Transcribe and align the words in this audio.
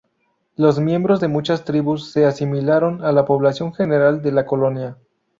Los 0.55 0.79
miembros 0.79 1.19
de 1.19 1.27
muchas 1.27 1.63
tribus 1.63 2.11
se 2.11 2.25
asimilaron 2.25 3.05
a 3.05 3.11
la 3.11 3.23
población 3.23 3.71
general 3.71 4.23
de 4.23 4.31
la 4.31 4.47
colonia. 4.47 4.97